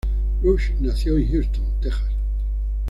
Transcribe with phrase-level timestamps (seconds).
[0.41, 2.11] Rush nació en Houston, Texas.